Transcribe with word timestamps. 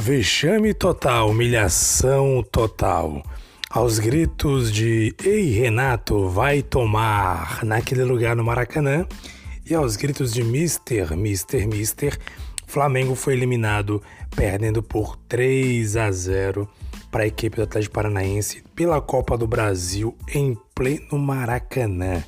Vexame 0.00 0.72
total, 0.72 1.28
humilhação 1.28 2.42
total. 2.50 3.22
Aos 3.68 3.98
gritos 3.98 4.72
de 4.72 5.14
Ei 5.22 5.50
Renato, 5.50 6.26
vai 6.26 6.62
tomar 6.62 7.62
naquele 7.62 8.02
lugar 8.02 8.34
no 8.34 8.42
Maracanã 8.42 9.06
e 9.68 9.74
aos 9.74 9.96
gritos 9.96 10.32
de 10.32 10.42
Mister, 10.42 11.14
Mister, 11.14 11.68
Mister, 11.68 12.18
Flamengo 12.66 13.14
foi 13.14 13.34
eliminado, 13.34 14.02
perdendo 14.34 14.82
por 14.82 15.16
3 15.28 15.94
a 15.98 16.10
0 16.10 16.66
para 17.10 17.24
a 17.24 17.26
equipe 17.26 17.56
do 17.56 17.64
Atlético 17.64 17.94
Paranaense 17.94 18.64
pela 18.74 19.02
Copa 19.02 19.36
do 19.36 19.46
Brasil 19.46 20.16
em 20.34 20.56
pleno 20.74 21.18
Maracanã. 21.18 22.24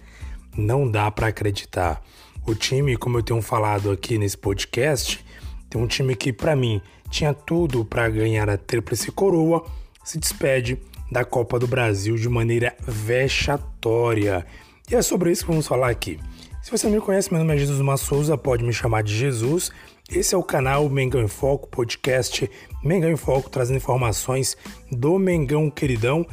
Não 0.55 0.87
dá 0.87 1.11
para 1.11 1.29
acreditar. 1.29 2.03
O 2.47 2.55
time, 2.55 2.99
como 2.99 3.17
eu 3.17 3.23
tenho 3.23 3.41
falado 3.41 3.91
aqui 3.91 4.19
nesse 4.19 4.37
podcast, 4.37 5.25
tem 5.71 5.81
um 5.81 5.87
time 5.87 6.15
que 6.15 6.35
para 6.35 6.55
mim 6.55 6.83
tinha 7.13 7.35
tudo 7.35 7.85
para 7.85 8.09
ganhar 8.09 8.49
a 8.49 8.57
tríplice 8.57 9.13
coroa, 9.13 9.65
se 10.03 10.19
despede 10.19 10.79
da 11.11 11.25
Copa 11.27 11.59
do 11.59 11.67
Brasil 11.67 12.17
de 12.17 12.27
maneira 12.27 12.75
vexatória. 12.81 14.47
E 14.91 14.95
é 14.95 15.03
sobre 15.03 15.31
isso 15.31 15.45
que 15.45 15.51
vamos 15.51 15.69
falar 15.69 15.91
aqui. 15.91 16.19
Se 16.63 16.71
você 16.71 16.87
não 16.87 16.95
me 16.95 17.01
conhece, 17.03 17.31
meu 17.31 17.41
nome 17.41 17.55
é 17.55 17.59
Jesus 17.59 17.81
Massouza, 17.81 18.39
pode 18.39 18.65
me 18.65 18.73
chamar 18.73 19.03
de 19.03 19.15
Jesus. 19.15 19.71
Esse 20.11 20.35
é 20.35 20.39
o 20.39 20.43
canal 20.43 20.89
Mengão 20.89 21.21
em 21.21 21.29
Foco, 21.29 21.69
podcast 21.69 22.51
Mengão 22.83 23.11
em 23.11 23.17
Foco, 23.17 23.51
trazendo 23.51 23.77
informações 23.77 24.57
do 24.91 25.19
Mengão 25.19 25.71
queridão. 25.71 26.27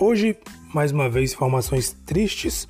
Hoje, 0.00 0.34
mais 0.72 0.92
uma 0.92 1.10
vez, 1.10 1.34
informações 1.34 1.94
tristes 2.06 2.66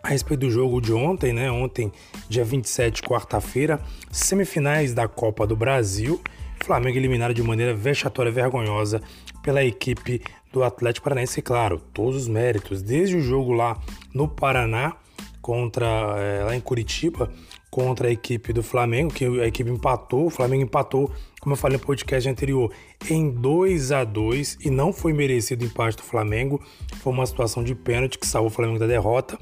a 0.00 0.10
respeito 0.10 0.40
do 0.40 0.50
jogo 0.50 0.80
de 0.80 0.92
ontem, 0.92 1.32
né? 1.32 1.50
Ontem, 1.50 1.90
dia 2.28 2.44
27, 2.44 3.02
quarta-feira, 3.02 3.80
semifinais 4.12 4.94
da 4.94 5.08
Copa 5.08 5.44
do 5.44 5.56
Brasil. 5.56 6.20
Flamengo 6.68 6.98
eliminado 6.98 7.32
de 7.32 7.42
maneira 7.42 7.74
vexatória, 7.74 8.30
vergonhosa 8.30 9.00
pela 9.42 9.64
equipe 9.64 10.20
do 10.52 10.62
Atlético 10.62 11.04
Paranaense, 11.04 11.40
e 11.40 11.42
claro, 11.42 11.80
todos 11.94 12.14
os 12.14 12.28
méritos, 12.28 12.82
desde 12.82 13.16
o 13.16 13.22
jogo 13.22 13.52
lá 13.52 13.80
no 14.12 14.28
Paraná 14.28 14.94
contra 15.40 15.86
é, 16.18 16.44
lá 16.44 16.54
em 16.54 16.60
Curitiba 16.60 17.32
contra 17.70 18.08
a 18.08 18.10
equipe 18.10 18.52
do 18.52 18.62
Flamengo, 18.62 19.12
que 19.12 19.24
a 19.24 19.46
equipe 19.46 19.70
empatou, 19.70 20.26
o 20.26 20.30
Flamengo 20.30 20.64
empatou, 20.64 21.10
como 21.40 21.54
eu 21.54 21.56
falei 21.56 21.78
no 21.78 21.84
podcast 21.84 22.28
anterior, 22.28 22.70
em 23.08 23.30
2 23.30 23.92
a 23.92 24.04
2 24.04 24.58
e 24.62 24.70
não 24.70 24.92
foi 24.92 25.14
merecido 25.14 25.64
o 25.64 25.68
empate 25.68 25.96
do 25.96 26.02
Flamengo, 26.02 26.60
foi 26.96 27.12
uma 27.12 27.24
situação 27.24 27.64
de 27.64 27.74
pênalti 27.74 28.18
que 28.18 28.26
salvou 28.26 28.50
o 28.50 28.54
Flamengo 28.54 28.78
da 28.78 28.86
derrota. 28.86 29.38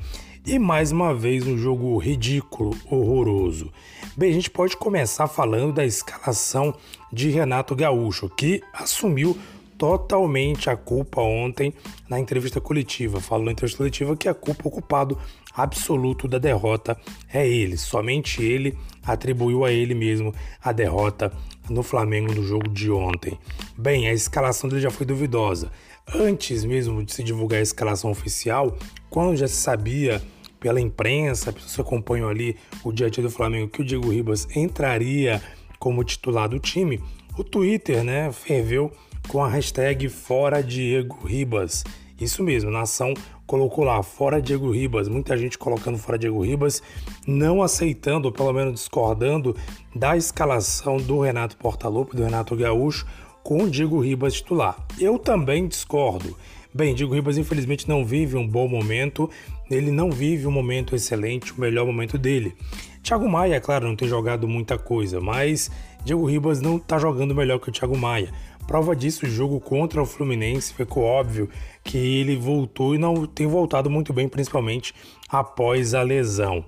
E 0.46 0.60
mais 0.60 0.92
uma 0.92 1.12
vez 1.12 1.44
um 1.44 1.58
jogo 1.58 1.98
ridículo, 1.98 2.70
horroroso. 2.88 3.72
Bem, 4.16 4.30
a 4.30 4.32
gente 4.32 4.48
pode 4.48 4.76
começar 4.76 5.26
falando 5.26 5.72
da 5.72 5.84
escalação 5.84 6.72
de 7.12 7.30
Renato 7.30 7.74
Gaúcho, 7.74 8.28
que 8.28 8.62
assumiu 8.72 9.36
totalmente 9.76 10.70
a 10.70 10.76
culpa 10.76 11.20
ontem 11.20 11.74
na 12.08 12.20
entrevista 12.20 12.60
coletiva. 12.60 13.20
Falou 13.20 13.46
na 13.46 13.50
entrevista 13.50 13.78
coletiva 13.78 14.16
que 14.16 14.28
a 14.28 14.34
culpa, 14.34 14.68
o 14.68 14.70
culpado 14.70 15.18
absoluto 15.52 16.28
da 16.28 16.38
derrota 16.38 16.96
é 17.34 17.44
ele. 17.44 17.76
Somente 17.76 18.40
ele 18.40 18.78
atribuiu 19.04 19.64
a 19.64 19.72
ele 19.72 19.96
mesmo 19.96 20.32
a 20.62 20.70
derrota 20.70 21.32
no 21.68 21.82
Flamengo 21.82 22.32
no 22.32 22.44
jogo 22.44 22.68
de 22.68 22.88
ontem. 22.88 23.36
Bem, 23.76 24.06
a 24.06 24.12
escalação 24.12 24.70
dele 24.70 24.80
já 24.80 24.92
foi 24.92 25.04
duvidosa. 25.04 25.72
Antes 26.14 26.64
mesmo 26.64 27.02
de 27.02 27.12
se 27.12 27.24
divulgar 27.24 27.58
a 27.58 27.62
escalação 27.62 28.12
oficial, 28.12 28.78
quando 29.10 29.36
já 29.36 29.48
se 29.48 29.56
sabia 29.56 30.22
pela 30.58 30.80
imprensa, 30.80 31.52
pessoas 31.52 31.74
que 31.74 31.80
acompanham 31.80 32.28
ali 32.28 32.56
o 32.84 32.92
dia 32.92 33.06
a 33.06 33.10
dia 33.10 33.22
do 33.22 33.30
Flamengo, 33.30 33.68
que 33.68 33.82
o 33.82 33.84
Diego 33.84 34.10
Ribas 34.10 34.48
entraria 34.56 35.42
como 35.78 36.02
titular 36.04 36.48
do 36.48 36.58
time, 36.58 37.00
o 37.36 37.44
Twitter, 37.44 38.02
né, 38.02 38.32
ferveu 38.32 38.90
com 39.28 39.44
a 39.44 39.48
hashtag 39.48 40.08
Fora 40.08 40.62
Diego 40.62 41.26
Ribas. 41.26 41.84
Isso 42.18 42.42
mesmo, 42.42 42.70
nação 42.70 43.12
colocou 43.46 43.84
lá 43.84 44.02
Fora 44.02 44.42
Diego 44.42 44.70
Ribas, 44.70 45.08
muita 45.08 45.36
gente 45.36 45.56
colocando 45.56 45.98
Fora 45.98 46.18
Diego 46.18 46.42
Ribas, 46.42 46.82
não 47.26 47.62
aceitando, 47.62 48.26
ou 48.28 48.32
pelo 48.32 48.52
menos 48.52 48.74
discordando 48.74 49.54
da 49.94 50.16
escalação 50.16 50.96
do 50.96 51.20
Renato 51.20 51.56
Portaluppi, 51.56 52.16
do 52.16 52.24
Renato 52.24 52.56
Gaúcho, 52.56 53.06
com 53.42 53.62
o 53.62 53.70
Diego 53.70 54.00
Ribas 54.00 54.34
titular. 54.34 54.76
Eu 54.98 55.18
também 55.18 55.68
discordo. 55.68 56.36
Bem, 56.74 56.94
Diego 56.94 57.14
Ribas 57.14 57.38
infelizmente 57.38 57.88
não 57.88 58.04
vive 58.04 58.36
um 58.36 58.46
bom 58.46 58.68
momento, 58.68 59.30
ele 59.70 59.90
não 59.90 60.10
vive 60.10 60.46
um 60.46 60.50
momento 60.50 60.94
excelente, 60.94 61.52
o 61.52 61.60
melhor 61.60 61.86
momento 61.86 62.16
dele. 62.18 62.54
Thiago 63.02 63.28
Maia, 63.28 63.54
é 63.54 63.60
claro, 63.60 63.86
não 63.86 63.96
tem 63.96 64.08
jogado 64.08 64.48
muita 64.48 64.76
coisa, 64.76 65.20
mas 65.20 65.70
Diego 66.04 66.24
Ribas 66.24 66.60
não 66.60 66.76
está 66.76 66.98
jogando 66.98 67.34
melhor 67.34 67.58
que 67.58 67.68
o 67.68 67.72
Thiago 67.72 67.96
Maia. 67.96 68.32
Prova 68.66 68.96
disso, 68.96 69.26
o 69.26 69.28
jogo 69.28 69.60
contra 69.60 70.02
o 70.02 70.06
Fluminense 70.06 70.74
ficou 70.74 71.04
óbvio 71.04 71.48
que 71.84 71.96
ele 71.96 72.36
voltou 72.36 72.94
e 72.94 72.98
não 72.98 73.24
tem 73.24 73.46
voltado 73.46 73.88
muito 73.88 74.12
bem, 74.12 74.28
principalmente 74.28 74.92
após 75.28 75.94
a 75.94 76.02
lesão. 76.02 76.64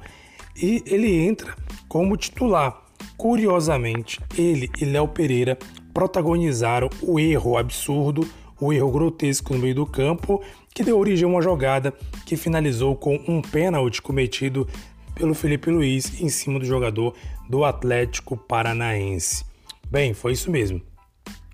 E 0.57 0.83
ele 0.87 1.13
entra 1.13 1.55
como 1.89 2.17
titular. 2.17 2.85
Curiosamente, 3.17 4.21
ele 4.37 4.71
e 4.81 4.85
Léo 4.85 5.09
Pereira 5.09 5.59
protagonizaram 5.93 6.89
o 7.03 7.19
erro 7.19 7.57
absurdo 7.57 8.29
o 8.61 8.73
erro 8.73 8.91
grotesco 8.91 9.55
no 9.55 9.61
meio 9.61 9.75
do 9.75 9.87
campo, 9.87 10.43
que 10.75 10.85
deu 10.85 10.99
origem 10.99 11.25
a 11.25 11.29
uma 11.29 11.43
jogada 11.43 11.93
que 12.25 12.37
finalizou 12.37 12.95
com 12.97 13.17
um 13.27 13.41
pênalti 13.41 14.03
cometido 14.03 14.67
pelo 15.15 15.35
Felipe 15.35 15.71
Luiz 15.71 16.21
em 16.21 16.29
cima 16.29 16.59
do 16.59 16.65
jogador 16.65 17.15
do 17.49 17.65
Atlético 17.65 18.37
Paranaense. 18.37 19.45
Bem, 19.91 20.15
foi 20.15 20.33
isso 20.33 20.51
mesmo. 20.51 20.81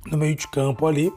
No 0.07 0.19
meio 0.19 0.35
de 0.35 0.47
campo 0.49 0.87
ali, 0.87 1.13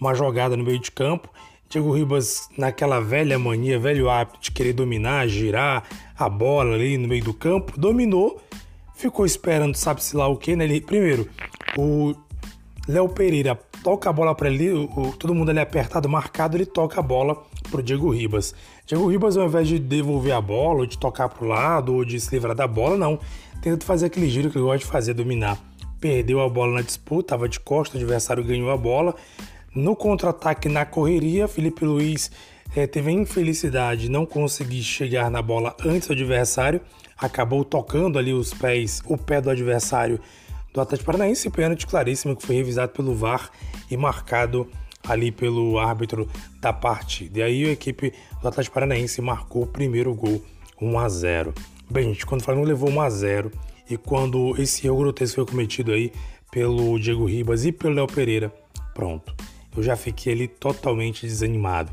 uma 0.00 0.14
jogada 0.14 0.56
no 0.56 0.64
meio 0.64 0.78
de 0.78 0.90
campo, 0.90 1.28
Diego 1.68 1.92
Ribas 1.92 2.48
naquela 2.56 3.00
velha 3.00 3.38
mania, 3.38 3.78
velho 3.78 4.08
hábito 4.08 4.40
de 4.40 4.50
querer 4.50 4.72
dominar, 4.72 5.28
girar 5.28 5.84
a 6.18 6.28
bola 6.28 6.74
ali 6.74 6.96
no 6.96 7.06
meio 7.06 7.22
do 7.22 7.34
campo, 7.34 7.78
dominou, 7.78 8.40
ficou 8.94 9.24
esperando 9.24 9.76
sabe-se 9.76 10.16
lá 10.16 10.26
o 10.26 10.36
que, 10.36 10.56
né? 10.56 10.64
Ele, 10.64 10.80
primeiro, 10.80 11.28
o 11.76 12.14
Léo 12.88 13.08
Pereira 13.08 13.54
toca 13.82 14.10
a 14.10 14.12
bola 14.12 14.34
para 14.34 14.48
ele, 14.48 14.70
o, 14.70 15.12
todo 15.18 15.34
mundo 15.34 15.50
ali 15.50 15.60
apertado, 15.60 16.08
marcado, 16.08 16.56
ele 16.56 16.66
toca 16.66 17.00
a 17.00 17.02
bola 17.02 17.36
pro 17.70 17.82
Diego 17.82 18.10
Ribas. 18.10 18.54
Diego 18.86 19.06
Ribas, 19.08 19.36
ao 19.36 19.46
invés 19.46 19.68
de 19.68 19.78
devolver 19.78 20.32
a 20.32 20.40
bola, 20.40 20.80
ou 20.80 20.86
de 20.86 20.98
tocar 20.98 21.28
pro 21.28 21.46
lado, 21.46 21.94
ou 21.94 22.04
de 22.04 22.20
se 22.20 22.34
livrar 22.34 22.54
da 22.54 22.66
bola, 22.66 22.96
não. 22.96 23.18
Tenta 23.62 23.84
fazer 23.84 24.06
aquele 24.06 24.28
giro 24.28 24.50
que 24.50 24.58
ele 24.58 24.64
gosta 24.64 24.78
de 24.78 24.86
fazer, 24.86 25.14
dominar. 25.14 25.58
Perdeu 26.00 26.40
a 26.40 26.48
bola 26.48 26.74
na 26.74 26.82
disputa, 26.82 27.34
estava 27.34 27.48
de 27.48 27.60
costas, 27.60 28.00
o 28.00 28.04
adversário 28.04 28.42
ganhou 28.42 28.70
a 28.70 28.76
bola. 28.76 29.14
No 29.74 29.94
contra-ataque, 29.94 30.68
na 30.68 30.84
correria, 30.84 31.46
Felipe 31.46 31.84
Luiz 31.84 32.30
é, 32.74 32.86
teve 32.86 33.10
a 33.10 33.12
infelicidade 33.12 34.02
de 34.02 34.08
não 34.10 34.24
conseguir 34.24 34.82
chegar 34.82 35.30
na 35.30 35.42
bola 35.42 35.76
antes 35.84 36.08
do 36.08 36.14
adversário, 36.14 36.80
acabou 37.18 37.64
tocando 37.64 38.18
ali 38.18 38.32
os 38.32 38.54
pés, 38.54 39.02
o 39.06 39.16
pé 39.16 39.40
do 39.40 39.50
adversário 39.50 40.20
do 40.72 40.80
Atlético 40.80 41.06
Paranaense, 41.06 41.50
pênalti 41.50 41.86
claríssimo 41.86 42.36
que 42.36 42.46
foi 42.46 42.56
revisado 42.56 42.92
pelo 42.92 43.14
VAR 43.14 43.50
e 43.90 43.96
marcado 43.96 44.68
ali 45.06 45.32
pelo 45.32 45.78
árbitro 45.78 46.28
da 46.60 46.72
partida. 46.72 47.40
E 47.40 47.42
aí 47.42 47.64
a 47.66 47.72
equipe 47.72 48.12
do 48.40 48.48
Atlético 48.48 48.74
Paranaense 48.74 49.20
marcou 49.20 49.62
o 49.62 49.66
primeiro 49.66 50.14
gol 50.14 50.42
1 50.80 50.98
a 50.98 51.08
0. 51.08 51.54
Bem, 51.90 52.12
gente, 52.12 52.26
quando 52.26 52.40
o 52.40 52.44
Flamengo 52.44 52.66
levou 52.66 52.90
1 52.90 53.00
a 53.00 53.10
0 53.10 53.50
e 53.88 53.96
quando 53.96 54.54
esse 54.60 54.86
erro 54.86 54.98
grotesco 54.98 55.36
foi 55.36 55.46
cometido 55.46 55.92
aí 55.92 56.12
pelo 56.50 56.98
Diego 56.98 57.24
Ribas 57.24 57.64
e 57.64 57.72
pelo 57.72 57.94
Léo 57.94 58.06
Pereira, 58.06 58.52
pronto. 58.94 59.34
Eu 59.76 59.82
já 59.82 59.96
fiquei 59.96 60.32
ali 60.32 60.48
totalmente 60.48 61.26
desanimado. 61.26 61.92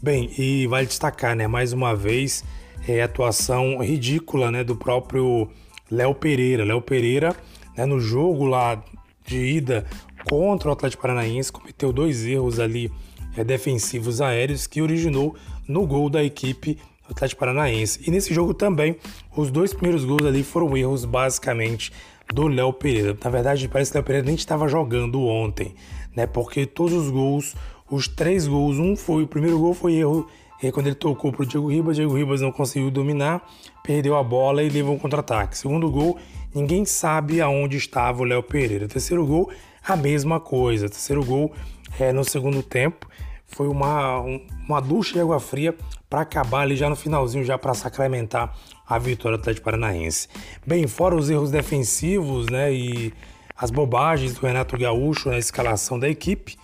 Bem, 0.00 0.30
e 0.38 0.66
vale 0.68 0.86
destacar, 0.86 1.34
né, 1.34 1.48
mais 1.48 1.72
uma 1.72 1.94
vez, 1.94 2.44
é 2.86 3.02
atuação 3.02 3.78
ridícula, 3.78 4.50
né, 4.50 4.62
do 4.62 4.76
próprio 4.76 5.50
Léo 5.90 6.14
Pereira. 6.14 6.64
Léo 6.64 6.80
Pereira 6.80 7.36
né, 7.78 7.86
no 7.86 8.00
jogo 8.00 8.44
lá 8.44 8.82
de 9.24 9.38
ida 9.38 9.86
contra 10.28 10.68
o 10.68 10.72
Atlético 10.72 11.02
Paranaense, 11.02 11.52
cometeu 11.52 11.92
dois 11.92 12.26
erros 12.26 12.58
ali 12.58 12.90
é, 13.36 13.44
defensivos 13.44 14.20
aéreos 14.20 14.66
que 14.66 14.82
originou 14.82 15.36
no 15.66 15.86
gol 15.86 16.10
da 16.10 16.24
equipe 16.24 16.74
do 17.06 17.12
Atlético 17.12 17.38
Paranaense. 17.38 18.00
E 18.04 18.10
nesse 18.10 18.34
jogo 18.34 18.52
também, 18.52 18.96
os 19.36 19.50
dois 19.50 19.72
primeiros 19.72 20.04
gols 20.04 20.26
ali 20.26 20.42
foram 20.42 20.76
erros 20.76 21.04
basicamente 21.04 21.92
do 22.34 22.48
Léo 22.48 22.72
Pereira. 22.72 23.16
Na 23.22 23.30
verdade, 23.30 23.68
parece 23.68 23.92
que 23.92 23.96
o 23.96 23.98
Léo 23.98 24.04
Pereira 24.04 24.26
nem 24.26 24.34
estava 24.34 24.66
jogando 24.66 25.22
ontem, 25.22 25.74
né? 26.16 26.26
Porque 26.26 26.66
todos 26.66 26.92
os 26.92 27.10
gols, 27.10 27.54
os 27.88 28.08
três 28.08 28.48
gols, 28.48 28.78
um 28.78 28.96
foi, 28.96 29.22
o 29.22 29.28
primeiro 29.28 29.58
gol 29.58 29.72
foi 29.72 29.94
erro 29.94 30.28
e 30.62 30.72
quando 30.72 30.86
ele 30.86 30.96
tocou 30.96 31.32
para 31.32 31.42
o 31.42 31.46
Diego 31.46 31.68
Ribas, 31.68 31.96
Diego 31.96 32.16
Ribas 32.16 32.40
não 32.40 32.50
conseguiu 32.50 32.90
dominar, 32.90 33.46
perdeu 33.82 34.16
a 34.16 34.22
bola 34.22 34.62
e 34.62 34.68
levou 34.68 34.94
um 34.94 34.98
contra-ataque. 34.98 35.56
Segundo 35.56 35.90
gol, 35.90 36.18
ninguém 36.54 36.84
sabe 36.84 37.40
aonde 37.40 37.76
estava 37.76 38.22
o 38.22 38.24
Léo 38.24 38.42
Pereira. 38.42 38.88
Terceiro 38.88 39.24
gol, 39.24 39.50
a 39.86 39.96
mesma 39.96 40.40
coisa. 40.40 40.88
Terceiro 40.88 41.24
gol 41.24 41.52
é, 41.98 42.12
no 42.12 42.24
segundo 42.24 42.62
tempo 42.62 43.06
foi 43.46 43.68
uma, 43.68 44.20
uma 44.68 44.80
ducha 44.80 45.14
de 45.14 45.20
água 45.20 45.40
fria 45.40 45.74
para 46.08 46.20
acabar 46.20 46.62
ali 46.62 46.76
já 46.76 46.88
no 46.88 46.96
finalzinho, 46.96 47.44
já 47.44 47.56
para 47.56 47.72
sacramentar 47.74 48.54
a 48.86 48.98
vitória 48.98 49.38
do 49.38 49.40
Atlético 49.40 49.64
Paranaense. 49.64 50.28
Bem, 50.66 50.86
fora 50.86 51.14
os 51.14 51.30
erros 51.30 51.50
defensivos, 51.50 52.46
né, 52.46 52.72
e 52.72 53.12
as 53.58 53.72
bobagens 53.72 54.34
do 54.34 54.46
Renato 54.46 54.78
Gaúcho 54.78 55.28
na 55.28 55.36
escalação 55.36 55.98
da 55.98 56.08
equipe. 56.08 56.56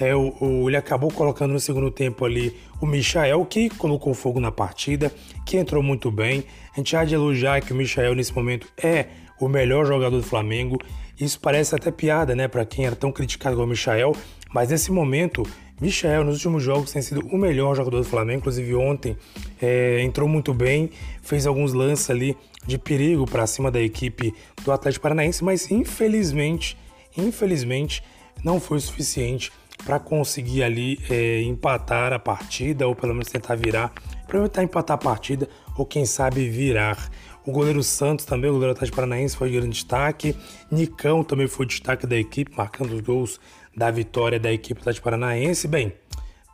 É, 0.00 0.14
o, 0.14 0.34
o, 0.40 0.68
ele 0.68 0.76
acabou 0.76 1.10
colocando 1.10 1.52
no 1.52 1.60
segundo 1.60 1.90
tempo 1.90 2.24
ali 2.24 2.56
o 2.80 2.86
Michael, 2.86 3.44
que 3.44 3.70
colocou 3.70 4.12
fogo 4.12 4.40
na 4.40 4.50
partida, 4.50 5.12
que 5.46 5.56
entrou 5.56 5.82
muito 5.82 6.10
bem. 6.10 6.44
A 6.74 6.76
gente 6.78 6.96
há 6.96 7.04
de 7.04 7.14
elogiar 7.14 7.60
que 7.60 7.72
o 7.72 7.76
Michael 7.76 8.16
nesse 8.16 8.34
momento 8.34 8.66
é 8.82 9.06
o 9.38 9.48
melhor 9.48 9.86
jogador 9.86 10.16
do 10.16 10.22
Flamengo. 10.22 10.76
Isso 11.18 11.38
parece 11.38 11.74
até 11.74 11.90
piada, 11.90 12.34
né, 12.34 12.48
para 12.48 12.64
quem 12.64 12.84
era 12.84 12.96
tão 12.96 13.12
criticado 13.12 13.54
como 13.54 13.68
o 13.68 13.70
Michael, 13.70 14.16
mas 14.52 14.70
nesse 14.70 14.90
momento 14.90 15.44
Michel, 15.80 16.24
nos 16.24 16.36
últimos 16.36 16.62
jogos, 16.62 16.92
tem 16.92 17.00
sido 17.00 17.26
o 17.28 17.38
melhor 17.38 17.74
jogador 17.74 17.98
do 17.98 18.04
Flamengo. 18.04 18.40
Inclusive, 18.40 18.74
ontem 18.74 19.16
é, 19.60 20.02
entrou 20.02 20.28
muito 20.28 20.52
bem, 20.52 20.90
fez 21.22 21.46
alguns 21.46 21.72
lances 21.72 22.10
ali 22.10 22.36
de 22.66 22.76
perigo 22.76 23.24
para 23.24 23.46
cima 23.46 23.70
da 23.70 23.80
equipe 23.80 24.34
do 24.62 24.70
Atlético 24.70 25.02
Paranaense, 25.02 25.42
mas 25.42 25.70
infelizmente, 25.70 26.76
infelizmente, 27.16 28.02
não 28.44 28.60
foi 28.60 28.76
o 28.76 28.80
suficiente 28.80 29.50
para 29.84 29.98
conseguir 29.98 30.62
ali 30.62 31.00
é, 31.08 31.40
empatar 31.42 32.12
a 32.12 32.18
partida, 32.18 32.86
ou 32.86 32.94
pelo 32.94 33.14
menos 33.14 33.28
tentar 33.28 33.54
virar, 33.54 33.92
para 34.26 34.40
tentar 34.42 34.62
empatar 34.62 34.96
a 34.96 34.98
partida, 34.98 35.48
ou 35.76 35.86
quem 35.86 36.04
sabe 36.04 36.48
virar. 36.48 37.10
O 37.46 37.52
goleiro 37.52 37.82
Santos 37.82 38.26
também, 38.26 38.50
o 38.50 38.52
goleiro 38.52 38.72
Atlético 38.72 38.96
Paranaense, 38.96 39.34
foi 39.34 39.50
grande 39.50 39.70
destaque. 39.70 40.36
Nicão 40.70 41.24
também 41.24 41.48
foi 41.48 41.64
destaque 41.64 42.06
da 42.06 42.16
equipe, 42.16 42.52
marcando 42.54 42.92
os 42.92 43.00
gols 43.00 43.40
da 43.76 43.90
vitória 43.90 44.38
da 44.38 44.52
equipe 44.52 44.80
Atlético 44.80 45.04
Paranaense. 45.04 45.68
Bem, 45.68 45.92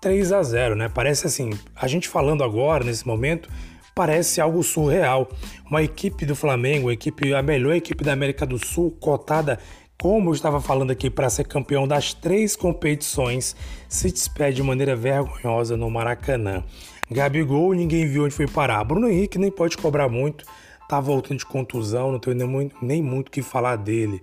3 0.01 0.33
a 0.33 0.43
0, 0.43 0.77
né? 0.77 0.89
Parece 0.89 1.27
assim, 1.27 1.51
a 1.75 1.87
gente 1.87 2.09
falando 2.09 2.45
agora, 2.45 2.85
nesse 2.85 3.07
momento, 3.07 3.49
parece 3.95 4.41
algo 4.41 4.63
surreal. 4.63 5.29
Uma 5.69 5.83
equipe 5.83 6.27
do 6.27 6.37
Flamengo, 6.37 6.89
a, 6.89 6.93
equipe, 6.93 7.35
a 7.35 7.43
melhor 7.43 7.75
equipe 7.75 8.05
da 8.05 8.13
América 8.13 8.47
do 8.47 8.59
Sul, 8.59 8.91
cotada, 9.01 9.59
como 9.99 10.31
eu 10.31 10.35
estava 10.35 10.61
falando 10.61 10.91
aqui, 10.91 11.09
para 11.09 11.31
ser 11.31 11.45
campeão 11.45 11.89
das 11.89 12.13
três 12.13 12.55
competições, 12.55 13.57
se 13.89 14.11
despede 14.13 14.57
de 14.57 14.63
maneira 14.63 14.95
vergonhosa 14.95 15.77
no 15.77 15.91
Maracanã. 15.91 16.63
Gabigol, 17.11 17.73
ninguém 17.73 18.07
viu 18.07 18.25
onde 18.25 18.35
foi 18.35 18.47
parar. 18.47 18.85
Bruno 18.85 19.09
Henrique 19.09 19.39
nem 19.39 19.51
pode 19.51 19.79
cobrar 19.79 20.09
muito, 20.09 20.45
tá 20.89 21.01
voltando 21.01 21.39
de 21.39 21.47
contusão, 21.47 22.13
não 22.13 22.19
tenho 22.19 22.37
nem 22.37 22.47
muito, 22.47 22.77
muito 22.85 23.31
que 23.31 23.41
falar 23.41 23.77
dele. 23.77 24.23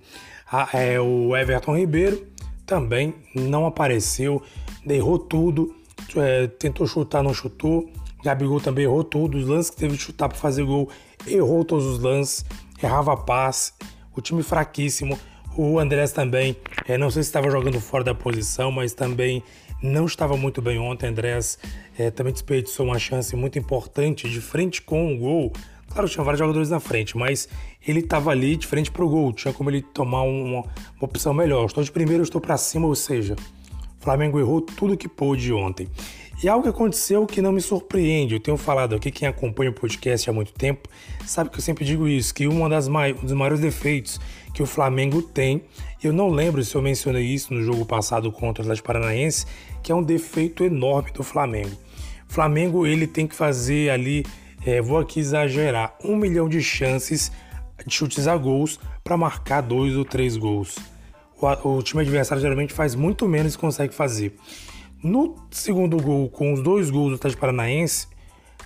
Ah, 0.52 0.70
é, 0.74 1.00
o 1.00 1.36
Everton 1.36 1.76
Ribeiro 1.76 2.28
também 2.66 3.14
não 3.36 3.66
apareceu, 3.66 4.42
errou 4.88 5.20
tudo, 5.20 5.76
é, 6.16 6.48
tentou 6.48 6.88
chutar, 6.88 7.24
não 7.24 7.34
chutou. 7.34 7.90
Gabigol 8.24 8.62
também 8.62 8.86
errou 8.86 9.04
tudo, 9.04 9.38
os 9.38 9.48
lances 9.48 9.70
que 9.70 9.78
teve 9.78 9.98
de 9.98 10.02
chutar 10.02 10.30
para 10.30 10.38
fazer 10.38 10.64
gol, 10.64 10.90
errou 11.28 11.66
todos 11.66 11.86
os 11.86 12.00
lances, 12.00 12.46
errava 12.82 13.18
passe, 13.18 13.74
o 14.16 14.22
time 14.22 14.42
fraquíssimo. 14.42 15.20
O 15.56 15.78
Andrés 15.78 16.12
também, 16.12 16.56
é, 16.88 16.98
não 16.98 17.12
sei 17.12 17.22
se 17.22 17.30
estava 17.30 17.50
jogando 17.50 17.80
fora 17.80 18.04
da 18.04 18.16
posição, 18.16 18.72
mas 18.72 18.94
também 18.94 19.44
não 19.82 20.06
estava 20.06 20.38
muito 20.38 20.62
bem 20.62 20.80
ontem. 20.80 21.08
Andrés 21.08 21.60
é, 21.98 22.10
também 22.10 22.34
desperdiçou 22.34 22.86
uma 22.86 22.98
chance 22.98 23.36
muito 23.36 23.60
importante 23.60 24.30
de 24.30 24.40
frente 24.40 24.82
com 24.82 25.14
o 25.14 25.18
gol 25.18 25.54
Claro, 25.90 26.10
tinha 26.10 26.24
vários 26.24 26.40
jogadores 26.40 26.70
na 26.70 26.80
frente, 26.80 27.16
mas 27.16 27.48
ele 27.88 28.00
estava 28.00 28.32
ali 28.32 28.56
de 28.56 28.66
frente 28.66 28.90
para 28.92 29.06
o 29.06 29.10
gol, 29.10 29.32
tinha 29.32 29.54
como 29.54 29.70
ele 29.70 29.82
tomar 29.82 30.24
uma, 30.24 30.62
uma 30.62 30.66
opção 31.02 31.34
melhor. 31.34 31.62
Eu 31.62 31.66
estou 31.68 31.84
de 31.84 31.92
primeiro, 31.92 32.22
eu 32.22 32.26
estou 32.26 32.42
para 32.42 32.58
cima, 32.58 32.88
ou 32.88 32.96
seja, 32.96 33.36
o 34.00 34.04
Flamengo 34.04 34.40
errou 34.40 34.60
tudo 34.62 34.98
que 34.98 35.08
pôde 35.08 35.54
ontem. 35.54 35.88
E 36.44 36.50
algo 36.50 36.64
que 36.64 36.70
aconteceu 36.70 37.26
que 37.26 37.42
não 37.42 37.54
me 37.54 37.62
surpreende. 37.62 38.34
Eu 38.34 38.40
tenho 38.40 38.58
falado 38.58 38.96
aqui, 38.96 39.10
quem 39.12 39.28
acompanha 39.28 39.70
o 39.70 39.74
podcast 39.74 40.30
há 40.30 40.34
muito 40.34 40.52
tempo, 40.52 40.90
sabe 41.26 41.50
que 41.50 41.58
eu 41.58 41.62
sempre 41.62 41.86
digo 41.86 42.08
isso, 42.08 42.34
que 42.34 42.48
uma 42.48 42.68
das 42.68 42.88
mai, 42.88 43.14
um 43.14 43.22
dos 43.22 43.32
maiores 43.32 43.62
defeitos 43.62 44.20
que 44.54 44.62
o 44.62 44.66
Flamengo 44.66 45.22
tem, 45.22 45.64
eu 46.04 46.12
não 46.12 46.30
lembro 46.30 46.64
se 46.64 46.76
eu 46.76 46.82
mencionei 46.82 47.24
isso 47.24 47.54
no 47.54 47.64
jogo 47.64 47.86
passado 47.86 48.32
contra 48.32 48.62
o 48.62 48.66
Atlético 48.66 48.88
Paranaense, 48.88 49.46
que 49.82 49.92
é 49.92 49.96
um 49.96 50.04
defeito 50.04 50.66
enorme 50.66 51.12
do 51.12 51.24
Flamengo. 51.24 51.78
O 52.30 52.34
Flamengo 52.34 52.86
ele 52.86 53.08
tem 53.08 53.26
que 53.26 53.36
fazer 53.36 53.90
ali 53.90 54.26
é, 54.66 54.82
vou 54.82 54.98
aqui 54.98 55.20
exagerar, 55.20 55.96
um 56.04 56.16
milhão 56.16 56.48
de 56.48 56.62
chances 56.62 57.32
de 57.86 57.94
chutes 57.94 58.28
a 58.28 58.38
gols 58.38 58.80
para 59.04 59.18
marcar 59.18 59.62
dois 59.62 59.96
ou 59.96 60.06
três 60.06 60.38
gols. 60.38 60.78
O, 61.40 61.78
o, 61.78 61.84
time 61.84 62.02
adversário 62.02 62.42
geralmente 62.42 62.74
faz 62.74 62.96
muito 62.96 63.28
menos 63.28 63.56
e 63.56 63.58
consegue 63.58 63.94
fazer. 63.94 64.36
No 65.04 65.36
segundo 65.52 66.02
gol, 66.02 66.30
com 66.30 66.54
os 66.54 66.64
dois 66.64 66.90
gols 66.90 67.10
do 67.10 67.16
Atlético 67.16 67.42
Paranaense, 67.42 68.08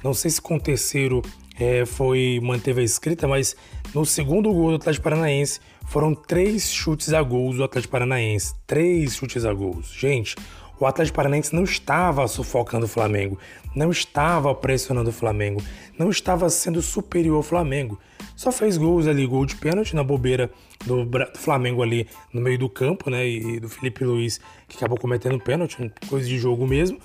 não 0.04 0.14
sei 0.14 0.30
se 0.30 0.40
com 0.40 0.58
o 0.58 0.60
terceiro 0.60 1.24
é, 1.60 1.86
foi 1.86 2.40
manteve 2.44 2.82
a 2.82 2.84
escrita, 2.84 3.28
mas 3.28 3.56
no 3.94 4.06
segundo 4.06 4.54
gol 4.54 4.70
do 4.70 4.76
Atlético 4.76 5.04
Paranaense 5.04 5.60
foram 5.88 6.14
três 6.14 6.72
chutes 6.72 7.14
a 7.14 7.22
gols 7.24 7.58
do 7.58 7.64
Atlético 7.64 7.92
Paranaense. 7.92 8.54
Três 8.68 9.16
chutes 9.16 9.44
a 9.46 9.54
gols. 9.54 9.92
Gente, 9.92 10.36
o 10.80 10.86
Atlético 10.86 11.16
Paranaense 11.16 11.56
não 11.56 11.64
estava 11.64 12.28
sufocando 12.28 12.86
o 12.86 12.90
Flamengo, 12.90 13.38
não 13.76 13.92
estava 13.92 14.54
pressionando 14.54 15.10
o 15.10 15.14
Flamengo, 15.14 15.62
não 15.98 16.10
estava 16.10 16.50
sendo 16.50 16.82
superior 16.82 17.38
ao 17.38 17.44
Flamengo. 17.44 18.00
Só 18.36 18.52
fez 18.52 18.78
gols 18.78 19.08
ali, 19.08 19.26
gol 19.26 19.46
de 19.46 19.56
pênalti 19.56 19.96
na 19.96 20.04
bobeira 20.04 20.52
do, 20.86 21.06
do 21.06 21.26
Flamengo 21.36 21.82
ali 21.82 22.08
no 22.32 22.40
meio 22.40 22.60
do 22.60 22.70
campo, 22.70 23.10
né? 23.10 23.28
E 23.28 23.60
do 23.60 23.68
Felipe 23.68 24.04
Luiz, 24.04 24.40
que 24.68 24.78
acabou 24.78 24.98
cometendo 24.98 25.40
pênalti, 25.40 25.92
coisa 26.08 26.28
de 26.28 26.38
jogo 26.38 26.68
mesmo. 26.68 27.00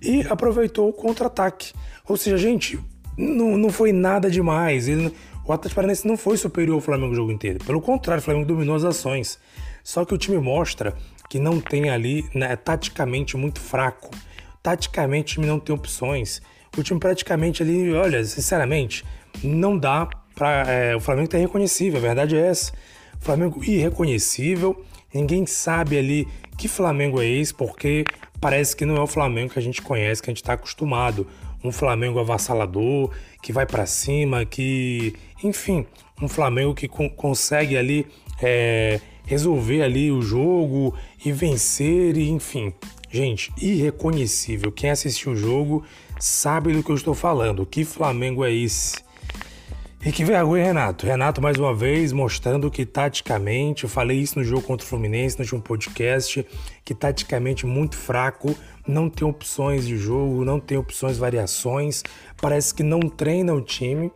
E 0.00 0.22
aproveitou 0.28 0.88
o 0.88 0.92
contra-ataque. 0.92 1.72
Ou 2.08 2.16
seja, 2.16 2.36
gente, 2.36 2.80
não, 3.16 3.56
não 3.56 3.70
foi 3.70 3.92
nada 3.92 4.28
demais. 4.28 4.88
Ele, 4.88 5.14
o 5.44 5.52
Atlético 5.52 5.76
Paranaense 5.76 6.06
não 6.06 6.16
foi 6.16 6.36
superior 6.36 6.74
ao 6.74 6.80
Flamengo 6.80 7.12
o 7.12 7.16
jogo 7.16 7.30
inteiro. 7.30 7.64
Pelo 7.64 7.80
contrário, 7.80 8.20
o 8.20 8.24
Flamengo 8.24 8.46
dominou 8.46 8.74
as 8.74 8.84
ações. 8.84 9.38
Só 9.84 10.04
que 10.04 10.14
o 10.14 10.18
time 10.18 10.38
mostra 10.38 10.94
que 11.32 11.38
não 11.38 11.62
tem 11.62 11.88
ali, 11.88 12.28
né, 12.34 12.54
taticamente 12.56 13.38
muito 13.38 13.58
fraco. 13.58 14.10
Taticamente 14.62 15.32
o 15.32 15.34
time 15.36 15.46
não 15.46 15.58
tem 15.58 15.74
opções. 15.74 16.42
O 16.76 16.82
time 16.82 17.00
praticamente 17.00 17.62
ali, 17.62 17.90
olha, 17.94 18.22
sinceramente, 18.22 19.02
não 19.42 19.78
dá 19.78 20.06
para 20.34 20.70
é, 20.70 20.94
o 20.94 21.00
Flamengo 21.00 21.28
tá 21.28 21.38
irreconhecível, 21.38 21.98
a 21.98 22.02
verdade 22.02 22.36
é 22.36 22.48
essa. 22.48 22.70
O 23.18 23.24
Flamengo 23.24 23.64
irreconhecível, 23.64 24.84
ninguém 25.14 25.46
sabe 25.46 25.96
ali 25.96 26.28
que 26.58 26.68
Flamengo 26.68 27.18
é 27.18 27.26
esse, 27.26 27.54
porque 27.54 28.04
parece 28.38 28.76
que 28.76 28.84
não 28.84 28.96
é 28.96 29.00
o 29.00 29.06
Flamengo 29.06 29.54
que 29.54 29.58
a 29.58 29.62
gente 29.62 29.80
conhece, 29.80 30.22
que 30.22 30.28
a 30.28 30.32
gente 30.32 30.42
está 30.42 30.52
acostumado. 30.52 31.26
Um 31.64 31.72
Flamengo 31.72 32.18
avassalador, 32.18 33.10
que 33.40 33.54
vai 33.54 33.64
para 33.64 33.86
cima, 33.86 34.44
que, 34.44 35.14
enfim, 35.42 35.86
um 36.20 36.28
Flamengo 36.28 36.74
que 36.74 36.86
con 36.86 37.08
consegue 37.08 37.78
ali 37.78 38.06
é, 38.40 39.00
resolver 39.26 39.82
ali 39.82 40.12
o 40.12 40.22
jogo 40.22 40.94
e 41.24 41.32
vencer, 41.32 42.16
e 42.16 42.30
enfim. 42.30 42.72
Gente, 43.10 43.52
irreconhecível. 43.60 44.72
Quem 44.72 44.90
assistiu 44.90 45.32
o 45.32 45.36
jogo 45.36 45.84
sabe 46.18 46.72
do 46.72 46.82
que 46.82 46.90
eu 46.90 46.96
estou 46.96 47.14
falando. 47.14 47.66
Que 47.66 47.84
Flamengo 47.84 48.44
é 48.44 48.52
esse? 48.52 48.94
E 50.04 50.10
que 50.10 50.24
vergonha, 50.24 50.64
Renato. 50.64 51.06
Renato, 51.06 51.40
mais 51.40 51.58
uma 51.58 51.72
vez, 51.72 52.12
mostrando 52.12 52.68
que 52.68 52.84
taticamente, 52.84 53.84
eu 53.84 53.90
falei 53.90 54.18
isso 54.18 54.36
no 54.36 54.44
jogo 54.44 54.62
contra 54.62 54.84
o 54.84 54.88
Fluminense, 54.88 55.38
no 55.38 55.44
último 55.44 55.62
podcast, 55.62 56.44
que 56.84 56.92
taticamente 56.92 57.66
muito 57.66 57.96
fraco, 57.96 58.52
não 58.84 59.08
tem 59.08 59.24
opções 59.28 59.86
de 59.86 59.96
jogo, 59.96 60.44
não 60.44 60.58
tem 60.58 60.76
opções, 60.76 61.18
variações, 61.18 62.02
parece 62.40 62.74
que 62.74 62.82
não 62.82 62.98
treina 62.98 63.54
o 63.54 63.60
time, 63.60 64.10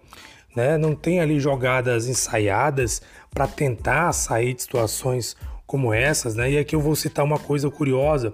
né? 0.56 0.78
não 0.78 0.94
tem 0.94 1.20
ali 1.20 1.38
jogadas 1.38 2.08
ensaiadas 2.08 3.02
para 3.30 3.46
tentar 3.46 4.12
sair 4.12 4.54
de 4.54 4.62
situações 4.62 5.36
como 5.66 5.92
essas, 5.92 6.34
né? 6.34 6.52
E 6.52 6.58
aqui 6.58 6.74
eu 6.74 6.80
vou 6.80 6.96
citar 6.96 7.24
uma 7.24 7.38
coisa 7.38 7.68
curiosa 7.70 8.32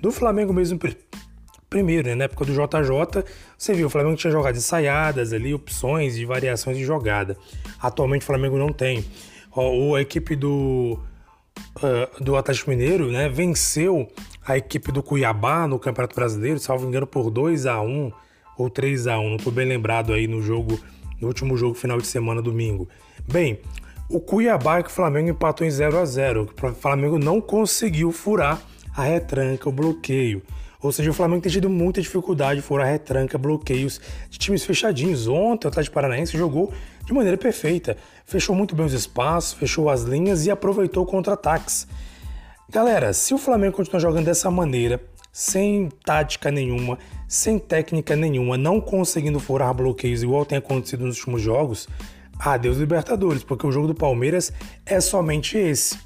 do 0.00 0.10
Flamengo 0.10 0.52
mesmo 0.52 0.78
primeiro, 1.70 2.08
né? 2.08 2.14
Na 2.14 2.24
época 2.24 2.44
do 2.44 2.52
JJ, 2.52 3.24
você 3.56 3.72
viu, 3.72 3.86
o 3.86 3.90
Flamengo 3.90 4.16
tinha 4.16 4.30
jogadas 4.30 4.58
ensaiadas 4.58 5.32
ali, 5.32 5.54
opções 5.54 6.16
de 6.16 6.26
variações 6.26 6.76
de 6.76 6.84
jogada. 6.84 7.36
Atualmente 7.80 8.22
o 8.22 8.26
Flamengo 8.26 8.58
não 8.58 8.72
tem. 8.72 9.04
O, 9.54 9.94
a 9.94 10.02
equipe 10.02 10.36
do, 10.36 10.98
uh, 11.76 12.22
do 12.22 12.36
Atlético 12.36 12.70
Mineiro, 12.70 13.10
né? 13.10 13.28
Venceu 13.28 14.08
a 14.46 14.56
equipe 14.56 14.90
do 14.90 15.02
Cuiabá 15.02 15.66
no 15.66 15.78
Campeonato 15.78 16.14
Brasileiro, 16.14 16.58
salvo 16.58 16.86
engano, 16.86 17.06
por 17.06 17.30
2 17.30 17.64
a 17.66 17.80
1 17.80 18.12
ou 18.58 18.68
3 18.68 19.06
a 19.06 19.18
1 19.18 19.28
não 19.30 19.36
estou 19.36 19.52
bem 19.52 19.66
lembrado 19.66 20.12
aí 20.12 20.26
no 20.26 20.42
jogo, 20.42 20.78
no 21.22 21.28
último 21.28 21.56
jogo 21.56 21.74
final 21.74 21.98
de 21.98 22.06
semana, 22.06 22.42
domingo. 22.42 22.88
Bem, 23.26 23.60
o 24.08 24.20
Cuiabá 24.20 24.80
e 24.80 24.82
o 24.82 24.90
Flamengo 24.90 25.30
empatou 25.30 25.64
em 25.64 25.70
0 25.70 25.98
a 25.98 26.04
0 26.04 26.50
O 26.60 26.74
Flamengo 26.74 27.18
não 27.18 27.40
conseguiu 27.40 28.10
furar 28.10 28.60
a 28.94 29.04
retranca, 29.04 29.68
o 29.68 29.72
bloqueio. 29.72 30.42
Ou 30.82 30.90
seja, 30.90 31.10
o 31.10 31.14
Flamengo 31.14 31.40
tem 31.40 31.52
tido 31.52 31.70
muita 31.70 32.02
dificuldade 32.02 32.60
de 32.60 32.66
furar 32.66 32.88
retranca, 32.88 33.38
bloqueios 33.38 34.00
de 34.28 34.36
times 34.36 34.64
fechadinhos. 34.64 35.28
Ontem 35.28 35.68
o 35.68 35.70
Atlético 35.70 35.94
Paranaense 35.94 36.36
jogou 36.36 36.74
de 37.06 37.14
maneira 37.14 37.38
perfeita. 37.38 37.96
Fechou 38.26 38.54
muito 38.54 38.74
bem 38.74 38.84
os 38.84 38.92
espaços, 38.92 39.52
fechou 39.52 39.88
as 39.88 40.02
linhas 40.02 40.44
e 40.44 40.50
aproveitou 40.50 41.06
contra-ataques. 41.06 41.86
Galera, 42.68 43.12
se 43.12 43.32
o 43.32 43.38
Flamengo 43.38 43.76
continuar 43.76 44.00
jogando 44.00 44.24
dessa 44.24 44.50
maneira, 44.50 45.00
sem 45.32 45.88
tática 46.04 46.50
nenhuma, 46.50 46.98
sem 47.32 47.58
técnica 47.58 48.14
nenhuma, 48.14 48.58
não 48.58 48.78
conseguindo 48.78 49.40
furar 49.40 49.72
bloqueios 49.72 50.22
igual 50.22 50.44
tem 50.44 50.58
acontecido 50.58 51.06
nos 51.06 51.16
últimos 51.16 51.40
jogos, 51.40 51.88
adeus 52.38 52.76
Libertadores, 52.76 53.42
porque 53.42 53.66
o 53.66 53.72
jogo 53.72 53.86
do 53.86 53.94
Palmeiras 53.94 54.52
é 54.84 55.00
somente 55.00 55.56
esse. 55.56 55.98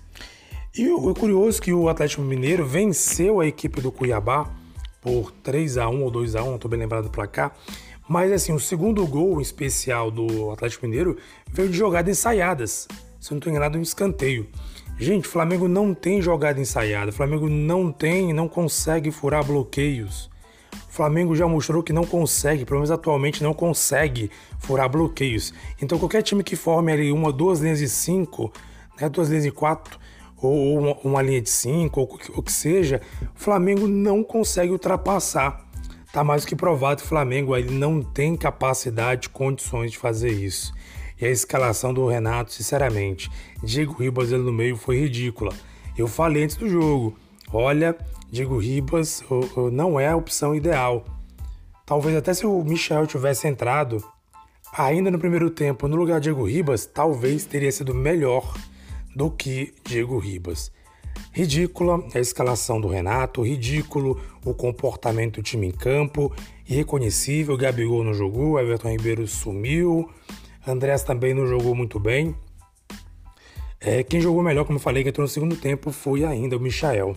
E 0.78 0.88
o 0.88 1.12
curioso 1.14 1.58
é 1.58 1.64
que 1.64 1.72
o 1.72 1.88
Atlético 1.88 2.22
Mineiro 2.22 2.64
venceu 2.64 3.40
a 3.40 3.46
equipe 3.46 3.80
do 3.80 3.90
Cuiabá 3.90 4.48
por 5.00 5.32
3 5.42 5.78
a 5.78 5.88
1 5.88 6.04
ou 6.04 6.12
2 6.12 6.36
a 6.36 6.44
1 6.44 6.46
não 6.46 6.54
estou 6.54 6.70
bem 6.70 6.78
lembrado 6.78 7.04
do 7.04 7.10
placar. 7.10 7.56
Mas 8.08 8.30
assim, 8.30 8.52
o 8.52 8.60
segundo 8.60 9.04
gol 9.04 9.40
especial 9.40 10.12
do 10.12 10.52
Atlético 10.52 10.86
Mineiro 10.86 11.16
veio 11.50 11.68
de 11.68 11.76
jogadas 11.76 12.16
ensaiadas. 12.16 12.86
Se 13.18 13.32
não 13.32 13.38
estou 13.38 13.50
enganado, 13.50 13.76
um 13.76 13.82
escanteio. 13.82 14.48
Gente, 14.96 15.26
Flamengo 15.26 15.66
não 15.66 15.92
tem 15.92 16.22
jogada 16.22 16.60
ensaiada. 16.60 17.10
Flamengo 17.10 17.48
não 17.48 17.90
tem, 17.90 18.32
não 18.32 18.46
consegue 18.46 19.10
furar 19.10 19.44
bloqueios. 19.44 20.30
Flamengo 20.96 21.36
já 21.36 21.46
mostrou 21.46 21.82
que 21.82 21.92
não 21.92 22.06
consegue, 22.06 22.64
pelo 22.64 22.78
menos 22.78 22.90
atualmente 22.90 23.42
não 23.42 23.52
consegue 23.52 24.30
furar 24.58 24.88
bloqueios. 24.88 25.52
Então 25.80 25.98
qualquer 25.98 26.22
time 26.22 26.42
que 26.42 26.56
forme 26.56 26.90
ali 26.90 27.12
uma, 27.12 27.30
duas 27.30 27.60
linhas 27.60 27.80
de 27.80 27.88
cinco, 27.88 28.50
né, 28.98 29.06
duas 29.06 29.28
linhas 29.28 29.44
de 29.44 29.50
quatro, 29.50 29.98
ou 30.38 30.78
uma, 30.78 30.96
uma 31.04 31.22
linha 31.22 31.42
de 31.42 31.50
cinco, 31.50 32.00
ou 32.00 32.18
o 32.34 32.42
que 32.42 32.50
seja, 32.50 33.02
Flamengo 33.34 33.86
não 33.86 34.24
consegue 34.24 34.72
ultrapassar. 34.72 35.66
Tá 36.14 36.24
mais 36.24 36.44
do 36.44 36.48
que 36.48 36.56
provado 36.56 37.02
que 37.02 37.06
o 37.06 37.08
Flamengo 37.08 37.54
ele 37.54 37.74
não 37.74 38.00
tem 38.00 38.34
capacidade, 38.34 39.28
condições 39.28 39.92
de 39.92 39.98
fazer 39.98 40.30
isso. 40.30 40.72
E 41.20 41.26
a 41.26 41.30
escalação 41.30 41.92
do 41.92 42.06
Renato, 42.06 42.54
sinceramente, 42.54 43.30
Diego 43.62 43.92
Ribas 43.92 44.32
ele 44.32 44.42
no 44.42 44.52
meio 44.52 44.76
foi 44.76 45.00
ridícula. 45.00 45.52
Eu 45.96 46.08
falei 46.08 46.44
antes 46.44 46.56
do 46.56 46.66
jogo, 46.66 47.18
olha, 47.52 47.96
Diego 48.30 48.58
Ribas 48.58 49.22
não 49.72 49.98
é 49.98 50.08
a 50.08 50.16
opção 50.16 50.54
ideal. 50.54 51.04
Talvez 51.84 52.16
até 52.16 52.34
se 52.34 52.46
o 52.46 52.64
Michel 52.64 53.06
tivesse 53.06 53.46
entrado 53.46 54.02
ainda 54.76 55.10
no 55.10 55.18
primeiro 55.18 55.50
tempo 55.50 55.88
no 55.88 55.96
lugar 55.96 56.20
de 56.20 56.24
Diego 56.24 56.44
Ribas, 56.44 56.84
talvez 56.84 57.44
teria 57.44 57.70
sido 57.70 57.94
melhor 57.94 58.54
do 59.14 59.30
que 59.30 59.72
Diego 59.84 60.18
Ribas. 60.18 60.70
Ridícula 61.32 62.04
a 62.14 62.18
escalação 62.18 62.80
do 62.80 62.88
Renato, 62.88 63.42
ridículo 63.42 64.20
o 64.44 64.52
comportamento 64.52 65.36
do 65.36 65.42
time 65.42 65.68
em 65.68 65.70
campo, 65.70 66.32
irreconhecível. 66.68 67.56
Gabigol 67.56 68.04
não 68.04 68.12
jogou, 68.12 68.58
Everton 68.58 68.90
Ribeiro 68.90 69.26
sumiu, 69.26 70.10
Andrés 70.66 71.02
também 71.02 71.32
não 71.32 71.46
jogou 71.46 71.74
muito 71.74 71.98
bem. 71.98 72.34
É, 73.80 74.02
quem 74.02 74.20
jogou 74.20 74.42
melhor, 74.42 74.64
como 74.64 74.78
eu 74.78 74.82
falei, 74.82 75.02
que 75.02 75.10
entrou 75.10 75.24
no 75.24 75.28
segundo 75.28 75.56
tempo 75.56 75.92
foi 75.92 76.24
ainda 76.24 76.56
o 76.56 76.60
Michael. 76.60 77.16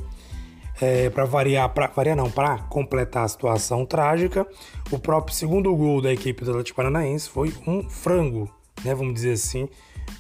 É, 0.82 1.10
para 1.10 1.26
variar, 1.26 1.70
para 1.74 1.88
variar 1.88 2.16
não, 2.16 2.32
para 2.32 2.60
completar 2.60 3.26
a 3.26 3.28
situação 3.28 3.86
trágica, 3.86 4.48
o 4.90 4.98
próprio 4.98 5.36
segundo 5.36 5.76
gol 5.76 6.02
da 6.02 6.14
equipe 6.14 6.46
do 6.46 6.52
Atlético 6.52 6.78
Paranaense 6.78 7.30
foi 7.30 7.54
um 7.68 7.90
frango, 7.90 8.50
né, 8.84 8.96
vamos 8.96 9.14
dizer 9.14 9.34
assim, 9.34 9.68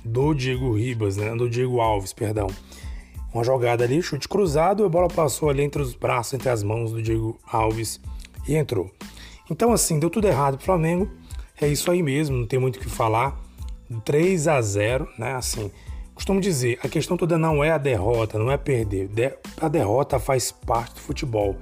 do 0.04 0.34
Diego 0.34 0.74
Ribas, 0.74 1.16
né, 1.16 1.34
do 1.34 1.50
Diego 1.50 1.80
Alves, 1.80 2.12
perdão. 2.12 2.48
Uma 3.34 3.44
jogada 3.44 3.84
ali, 3.84 4.01
chute 4.01 4.28
cruzado, 4.28 4.84
a 4.84 4.89
bola 4.89 5.08
passou 5.08 5.50
ali 5.50 5.62
entre 5.62 5.82
os 5.82 5.94
braços, 5.94 6.34
entre 6.34 6.50
as 6.50 6.62
mãos 6.62 6.92
do 6.92 7.01
Diego 7.01 7.39
Alves 7.50 8.01
e 8.48 8.56
entrou. 8.56 8.92
Então 9.50 9.72
assim, 9.72 10.00
deu 10.00 10.10
tudo 10.10 10.28
errado 10.28 10.58
pro 10.58 10.66
Flamengo. 10.66 11.10
É 11.62 11.68
isso 11.68 11.92
aí 11.92 12.01
mesmo, 12.01 12.38
não 12.38 12.48
tem 12.48 12.60
muito 12.60 12.78
o 12.78 12.80
que 12.80 12.89
falar. 12.89 13.39
3 14.04 14.48
a 14.48 14.62
0, 14.62 15.08
né? 15.18 15.34
Assim, 15.34 15.72
Costumo 16.19 16.41
dizer, 16.41 16.77
a 16.83 16.89
questão 16.89 17.15
toda 17.15 17.38
não 17.38 17.63
é 17.63 17.71
a 17.71 17.77
derrota, 17.77 18.38
não 18.38 18.51
é 18.51 18.57
perder. 18.57 19.39
A 19.55 19.69
derrota 19.69 20.19
faz 20.19 20.51
parte 20.51 20.95
do 20.95 20.99
futebol. 20.99 21.55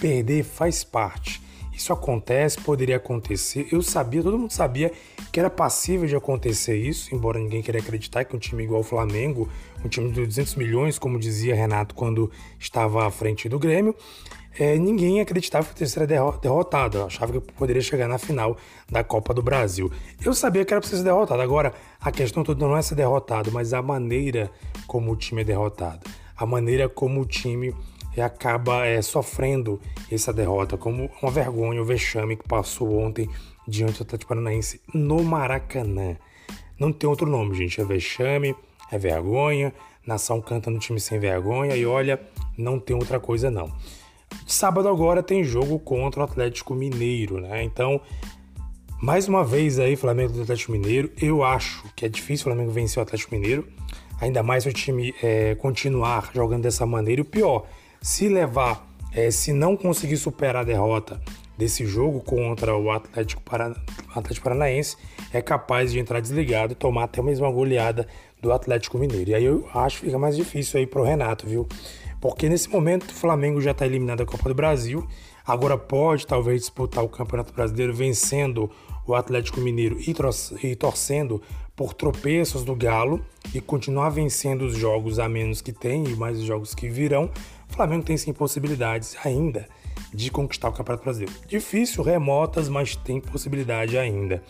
Perder 0.00 0.42
faz 0.42 0.82
parte. 0.82 1.40
Isso 1.72 1.92
acontece, 1.92 2.60
poderia 2.60 2.96
acontecer. 2.96 3.68
Eu 3.70 3.80
sabia, 3.82 4.20
todo 4.20 4.36
mundo 4.36 4.50
sabia 4.50 4.90
que 5.30 5.38
era 5.38 5.48
passível 5.48 6.08
de 6.08 6.16
acontecer 6.16 6.76
isso, 6.76 7.14
embora 7.14 7.38
ninguém 7.38 7.62
queira 7.62 7.78
acreditar 7.78 8.24
que 8.24 8.34
um 8.34 8.38
time 8.40 8.64
igual 8.64 8.80
o 8.80 8.84
Flamengo, 8.84 9.48
um 9.84 9.88
time 9.88 10.10
de 10.10 10.26
200 10.26 10.56
milhões, 10.56 10.98
como 10.98 11.16
dizia 11.16 11.54
Renato 11.54 11.94
quando 11.94 12.32
estava 12.58 13.06
à 13.06 13.12
frente 13.12 13.48
do 13.48 13.60
Grêmio, 13.60 13.94
é, 14.58 14.76
ninguém 14.76 15.20
acreditava 15.20 15.72
que 15.72 15.86
seria 15.86 16.06
derrotado. 16.40 16.98
Eu 16.98 17.06
achava 17.06 17.32
que 17.32 17.40
poderia 17.52 17.82
chegar 17.82 18.08
na 18.08 18.18
final 18.18 18.56
da 18.90 19.04
Copa 19.04 19.32
do 19.32 19.42
Brasil. 19.42 19.90
Eu 20.24 20.34
sabia 20.34 20.64
que 20.64 20.72
era 20.72 20.80
preciso 20.80 21.02
ser 21.02 21.08
derrotado. 21.08 21.40
Agora, 21.40 21.72
a 22.00 22.10
questão 22.10 22.42
toda 22.42 22.66
não 22.66 22.76
é 22.76 22.82
ser 22.82 22.94
derrotado, 22.94 23.50
mas 23.52 23.72
a 23.72 23.80
maneira 23.80 24.50
como 24.86 25.12
o 25.12 25.16
time 25.16 25.42
é 25.42 25.44
derrotado. 25.44 26.00
A 26.36 26.44
maneira 26.46 26.88
como 26.88 27.20
o 27.20 27.26
time 27.26 27.74
acaba 28.18 28.86
é, 28.86 29.00
sofrendo 29.00 29.80
essa 30.10 30.32
derrota, 30.32 30.76
como 30.76 31.10
uma 31.22 31.30
vergonha, 31.30 31.80
o 31.80 31.84
vexame 31.84 32.36
que 32.36 32.46
passou 32.46 32.98
ontem 32.98 33.28
diante 33.66 33.98
do 33.98 34.02
Atlético 34.02 34.30
Paranaense 34.30 34.80
no 34.92 35.22
Maracanã. 35.22 36.16
Não 36.78 36.92
tem 36.92 37.08
outro 37.08 37.28
nome, 37.28 37.54
gente. 37.54 37.80
É 37.80 37.84
vexame, 37.84 38.56
é 38.90 38.98
vergonha. 38.98 39.72
Nação 40.04 40.40
canta 40.40 40.70
no 40.70 40.78
time 40.78 40.98
sem 40.98 41.18
vergonha 41.18 41.76
e 41.76 41.86
olha, 41.86 42.18
não 42.56 42.80
tem 42.80 42.96
outra 42.96 43.20
coisa 43.20 43.50
não. 43.50 43.70
Sábado 44.46 44.88
agora 44.88 45.22
tem 45.22 45.44
jogo 45.44 45.78
contra 45.78 46.20
o 46.20 46.24
Atlético 46.24 46.74
Mineiro, 46.74 47.40
né? 47.40 47.62
Então, 47.62 48.00
mais 49.00 49.28
uma 49.28 49.44
vez 49.44 49.78
aí, 49.78 49.96
Flamengo 49.96 50.32
do 50.32 50.42
Atlético 50.42 50.72
Mineiro. 50.72 51.10
Eu 51.20 51.42
acho 51.42 51.84
que 51.94 52.04
é 52.04 52.08
difícil 52.08 52.44
o 52.44 52.54
Flamengo 52.54 52.70
vencer 52.70 52.98
o 52.98 53.02
Atlético 53.02 53.34
Mineiro. 53.34 53.66
Ainda 54.20 54.42
mais 54.42 54.64
se 54.64 54.68
o 54.68 54.72
time 54.72 55.14
é, 55.22 55.54
continuar 55.54 56.30
jogando 56.34 56.62
dessa 56.62 56.84
maneira. 56.84 57.20
E 57.20 57.22
o 57.22 57.24
pior, 57.24 57.66
se 58.02 58.28
levar, 58.28 58.86
é, 59.14 59.30
se 59.30 59.52
não 59.52 59.76
conseguir 59.76 60.16
superar 60.16 60.62
a 60.62 60.64
derrota 60.64 61.20
desse 61.56 61.86
jogo 61.86 62.20
contra 62.20 62.76
o 62.76 62.90
Atlético. 62.90 63.42
Atlético 64.14 64.44
Paranaense, 64.44 64.96
é 65.32 65.40
capaz 65.40 65.92
de 65.92 65.98
entrar 65.98 66.20
desligado 66.20 66.72
e 66.72 66.74
tomar 66.74 67.04
até 67.04 67.22
mesmo 67.22 67.46
uma 67.46 67.52
goleada 67.52 68.08
do 68.40 68.52
Atlético 68.52 68.98
Mineiro. 68.98 69.30
E 69.30 69.34
aí 69.34 69.44
eu 69.44 69.68
acho 69.74 70.00
que 70.00 70.06
fica 70.06 70.18
mais 70.18 70.36
difícil 70.36 70.80
aí 70.80 70.86
pro 70.86 71.02
Renato, 71.02 71.46
viu? 71.46 71.68
Porque 72.20 72.48
nesse 72.48 72.68
momento 72.68 73.10
o 73.10 73.14
Flamengo 73.14 73.60
já 73.60 73.70
está 73.70 73.86
eliminado 73.86 74.18
da 74.18 74.26
Copa 74.26 74.48
do 74.48 74.54
Brasil, 74.54 75.06
agora 75.46 75.78
pode 75.78 76.26
talvez 76.26 76.60
disputar 76.60 77.02
o 77.02 77.08
Campeonato 77.08 77.52
Brasileiro 77.52 77.94
vencendo 77.94 78.70
o 79.06 79.14
Atlético 79.14 79.60
Mineiro 79.60 79.98
e, 80.00 80.76
torcendo 80.76 81.42
por 81.74 81.94
tropeços 81.94 82.62
do 82.62 82.74
Galo 82.74 83.24
e 83.54 83.60
continuar 83.60 84.10
vencendo 84.10 84.62
os 84.66 84.76
jogos 84.76 85.18
a 85.18 85.28
menos 85.28 85.62
que 85.62 85.72
tem 85.72 86.04
e 86.04 86.14
mais 86.14 86.38
os 86.38 86.44
jogos 86.44 86.74
que 86.74 86.88
virão. 86.88 87.30
O 87.70 87.72
Flamengo 87.72 88.04
tem 88.04 88.16
sim 88.16 88.32
possibilidades 88.32 89.16
ainda 89.24 89.66
de 90.12 90.30
conquistar 90.30 90.68
o 90.68 90.72
Campeonato 90.72 91.04
Brasileiro. 91.04 91.34
Difícil, 91.46 92.04
remotas, 92.04 92.68
mas 92.68 92.96
tem 92.96 93.20
possibilidade 93.20 93.96
ainda. 93.96 94.42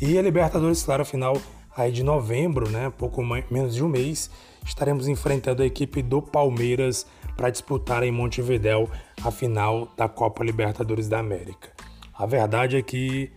E 0.00 0.18
a 0.18 0.22
Libertadores, 0.22 0.82
claro, 0.82 1.04
final 1.04 1.40
aí 1.76 1.92
de 1.92 2.02
novembro, 2.02 2.70
né, 2.70 2.90
pouco 2.96 3.22
menos 3.22 3.74
de 3.74 3.84
um 3.84 3.88
mês, 3.88 4.30
estaremos 4.64 5.06
enfrentando 5.06 5.62
a 5.62 5.66
equipe 5.66 6.02
do 6.02 6.22
Palmeiras 6.22 7.06
para 7.36 7.50
disputar 7.50 8.02
em 8.02 8.10
Montevidéu 8.10 8.88
a 9.22 9.30
final 9.30 9.92
da 9.96 10.08
Copa 10.08 10.42
Libertadores 10.42 11.06
da 11.06 11.18
América. 11.18 11.70
A 12.14 12.24
verdade 12.24 12.76
é 12.76 12.82
que 12.82 13.30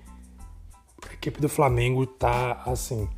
a 1.10 1.14
equipe 1.14 1.42
do 1.42 1.50
Flamengo 1.50 2.04
está 2.04 2.64
assim. 2.66 3.10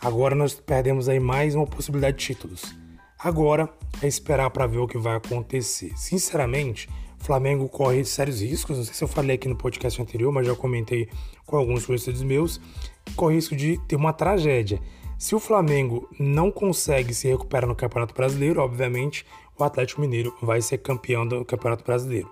Agora 0.00 0.34
nós 0.36 0.54
perdemos 0.54 1.08
aí 1.08 1.18
mais 1.18 1.56
uma 1.56 1.66
possibilidade 1.66 2.16
de 2.16 2.24
títulos. 2.24 2.72
Agora 3.18 3.68
é 4.00 4.06
esperar 4.06 4.48
para 4.50 4.64
ver 4.64 4.78
o 4.78 4.86
que 4.86 4.96
vai 4.96 5.16
acontecer. 5.16 5.92
Sinceramente, 5.96 6.88
o 7.20 7.24
Flamengo 7.24 7.68
corre 7.68 8.04
sérios 8.04 8.40
riscos. 8.40 8.78
Não 8.78 8.84
sei 8.84 8.94
se 8.94 9.02
eu 9.02 9.08
falei 9.08 9.34
aqui 9.34 9.48
no 9.48 9.56
podcast 9.56 10.00
anterior, 10.00 10.32
mas 10.32 10.46
já 10.46 10.54
comentei 10.54 11.08
com 11.44 11.56
alguns 11.56 11.84
conhecidos 11.84 12.22
meus 12.22 12.60
corre 13.18 13.34
risco 13.34 13.56
de 13.56 13.76
ter 13.88 13.96
uma 13.96 14.12
tragédia. 14.12 14.80
Se 15.18 15.34
o 15.34 15.40
Flamengo 15.40 16.08
não 16.20 16.52
consegue 16.52 17.12
se 17.12 17.26
recuperar 17.26 17.68
no 17.68 17.74
Campeonato 17.74 18.14
Brasileiro, 18.14 18.62
obviamente 18.62 19.26
o 19.58 19.64
Atlético 19.64 20.00
Mineiro 20.00 20.32
vai 20.40 20.62
ser 20.62 20.78
campeão 20.78 21.26
do 21.26 21.44
Campeonato 21.44 21.82
Brasileiro. 21.84 22.30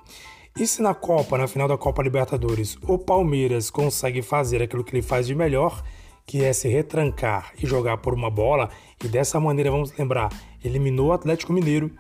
E 0.57 0.65
se 0.65 0.81
na 0.81 0.95
Copa, 0.95 1.37
na 1.37 1.49
final 1.49 1.67
da 1.67 1.77
Copa 1.77 2.05
Libertadores, 2.05 2.79
o 2.87 2.97
Palmeiras 2.97 3.69
consegue 3.69 4.23
fazer 4.23 4.63
aquilo 4.63 4.85
que 4.85 4.95
ele 4.95 5.03
faz 5.03 5.27
de 5.27 5.35
melhor, 5.35 5.83
que 6.25 6.45
é 6.45 6.53
se 6.53 6.69
retrancar 6.69 7.53
e 7.61 7.67
jogar 7.67 7.99
por 7.99 8.15
uma 8.15 8.31
bola, 8.31 8.71
e 9.05 9.09
dessa 9.09 9.41
maneira, 9.41 9.73
vamos 9.73 9.93
lembrar, 9.99 10.31
eliminou 10.65 11.09
o 11.09 11.13
Atlético 11.13 11.53
Mineiro. 11.53 11.91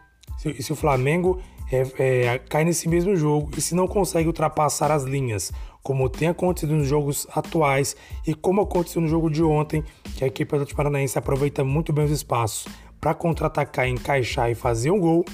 E 0.44 0.62
se 0.62 0.72
o 0.72 0.76
Flamengo 0.76 1.40
é, 1.72 1.82
é, 1.98 2.38
cai 2.38 2.64
nesse 2.64 2.88
mesmo 2.88 3.16
jogo 3.16 3.50
e 3.56 3.60
se 3.60 3.74
não 3.74 3.88
consegue 3.88 4.28
ultrapassar 4.28 4.92
as 4.92 5.02
linhas, 5.02 5.52
como 5.86 6.08
tem 6.08 6.26
acontecido 6.26 6.74
nos 6.74 6.88
jogos 6.88 7.28
atuais 7.30 7.94
e 8.26 8.34
como 8.34 8.60
aconteceu 8.60 9.00
no 9.00 9.06
jogo 9.06 9.30
de 9.30 9.40
ontem, 9.40 9.84
que 10.16 10.24
a 10.24 10.26
equipe 10.26 10.58
do 10.58 10.66
Paranaense 10.74 11.16
aproveita 11.16 11.62
muito 11.62 11.92
bem 11.92 12.04
os 12.04 12.10
espaços 12.10 12.66
para 13.00 13.14
contra-atacar, 13.14 13.86
encaixar 13.86 14.50
e 14.50 14.56
fazer 14.56 14.90
um 14.90 14.98
gol, 14.98 15.24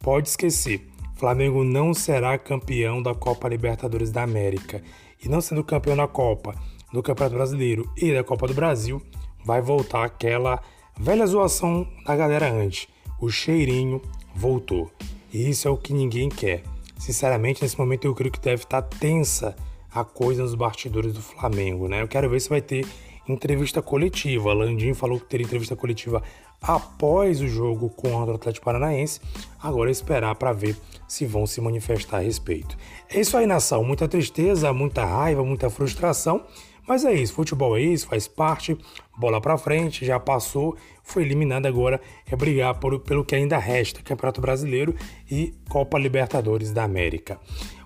pode 0.00 0.30
esquecer. 0.30 0.84
Flamengo 1.14 1.62
não 1.62 1.94
será 1.94 2.36
campeão 2.36 3.00
da 3.00 3.14
Copa 3.14 3.48
Libertadores 3.48 4.10
da 4.10 4.24
América. 4.24 4.82
E 5.24 5.28
não 5.28 5.40
sendo 5.40 5.62
campeão 5.62 5.96
da 5.96 6.08
Copa, 6.08 6.56
do 6.92 7.00
Campeonato 7.00 7.36
Brasileiro 7.36 7.88
e 7.96 8.12
da 8.12 8.24
Copa 8.24 8.48
do 8.48 8.54
Brasil, 8.54 9.00
vai 9.44 9.62
voltar 9.62 10.02
aquela 10.02 10.60
velha 10.98 11.24
zoação 11.24 11.86
da 12.04 12.16
galera 12.16 12.50
antes. 12.50 12.88
O 13.20 13.30
cheirinho 13.30 14.02
voltou. 14.34 14.90
E 15.32 15.48
isso 15.48 15.68
é 15.68 15.70
o 15.70 15.76
que 15.76 15.94
ninguém 15.94 16.28
quer. 16.28 16.64
Sinceramente, 16.98 17.62
nesse 17.62 17.78
momento 17.78 18.08
eu 18.08 18.14
creio 18.14 18.32
que 18.32 18.40
deve 18.40 18.64
estar 18.64 18.82
tensa 18.82 19.54
a 19.94 20.04
coisa 20.04 20.42
nos 20.42 20.54
bastidores 20.54 21.12
do 21.12 21.22
Flamengo, 21.22 21.86
né? 21.88 22.02
Eu 22.02 22.08
quero 22.08 22.28
ver 22.28 22.40
se 22.40 22.48
vai 22.48 22.60
ter 22.60 22.84
entrevista 23.28 23.80
coletiva. 23.80 24.52
Landim 24.52 24.92
falou 24.92 25.20
que 25.20 25.26
teria 25.26 25.46
entrevista 25.46 25.76
coletiva 25.76 26.22
após 26.60 27.40
o 27.40 27.46
jogo 27.46 27.88
contra 27.90 28.32
o 28.32 28.34
Atlético 28.34 28.64
Paranaense. 28.64 29.20
Agora 29.62 29.90
é 29.90 29.92
esperar 29.92 30.34
para 30.34 30.52
ver 30.52 30.76
se 31.06 31.24
vão 31.24 31.46
se 31.46 31.60
manifestar 31.60 32.18
a 32.18 32.20
respeito. 32.20 32.76
É 33.08 33.20
isso 33.20 33.36
aí, 33.36 33.46
nação. 33.46 33.84
Muita 33.84 34.08
tristeza, 34.08 34.72
muita 34.72 35.04
raiva, 35.04 35.44
muita 35.44 35.70
frustração. 35.70 36.44
Mas 36.86 37.02
é 37.04 37.14
isso, 37.14 37.32
futebol 37.32 37.76
é 37.78 37.80
isso, 37.80 38.06
faz 38.06 38.28
parte, 38.28 38.76
bola 39.16 39.40
para 39.40 39.56
frente, 39.56 40.04
já 40.04 40.20
passou, 40.20 40.76
foi 41.02 41.22
eliminado 41.22 41.64
agora, 41.64 41.98
é 42.30 42.36
brigar 42.36 42.74
por, 42.78 43.00
pelo 43.00 43.24
que 43.24 43.34
ainda 43.34 43.56
resta, 43.56 44.02
Campeonato 44.02 44.38
Brasileiro 44.42 44.94
e 45.30 45.54
Copa 45.70 45.98
Libertadores 45.98 46.72
da 46.72 46.84
América. 46.84 47.40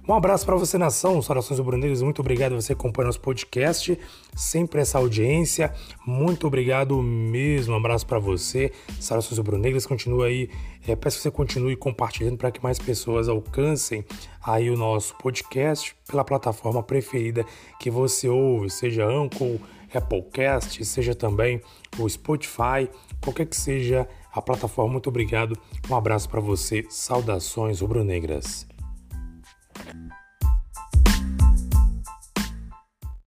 Um 0.09 0.15
abraço 0.15 0.47
para 0.47 0.57
você, 0.57 0.79
nação. 0.79 1.21
Saudações 1.21 1.59
rubro-negras. 1.59 2.01
Muito 2.01 2.21
obrigado 2.21 2.55
você 2.55 2.73
acompanhando 2.73 3.09
nosso 3.09 3.21
podcast. 3.21 3.99
Sempre 4.35 4.81
essa 4.81 4.97
audiência. 4.97 5.71
Muito 6.07 6.47
obrigado 6.47 7.03
mesmo. 7.03 7.75
Um 7.75 7.77
abraço 7.77 8.07
para 8.07 8.19
você. 8.19 8.73
Saudações 8.99 9.37
rubro-negras. 9.37 9.85
Continua 9.85 10.29
aí. 10.29 10.49
É, 10.87 10.97
peço 10.97 11.19
que 11.19 11.25
você 11.25 11.31
continue 11.31 11.77
compartilhando 11.77 12.39
para 12.39 12.51
que 12.51 12.63
mais 12.63 12.79
pessoas 12.79 13.29
alcancem 13.29 14.03
aí 14.43 14.71
o 14.71 14.79
nosso 14.79 15.15
podcast 15.19 15.95
pela 16.09 16.25
plataforma 16.25 16.83
preferida 16.83 17.45
que 17.79 17.91
você 17.91 18.31
ouve, 18.31 18.71
seja 18.71 19.05
Anchor, 19.05 19.59
Applecast, 19.93 20.87
seja 20.87 21.15
também 21.15 21.61
o 21.99 22.09
Spotify, 22.09 22.89
qualquer 23.21 23.45
que 23.45 23.57
seja 23.57 24.09
a 24.33 24.41
plataforma. 24.41 24.93
Muito 24.93 25.11
obrigado. 25.11 25.55
Um 25.91 25.95
abraço 25.95 26.31
para 26.31 26.41
você. 26.41 26.87
Saudações 26.89 27.81
rubro-negras. 27.81 28.68
Thank 29.79 29.95
you. 29.95 30.18